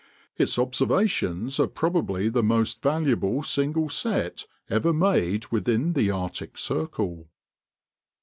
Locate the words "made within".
4.91-5.93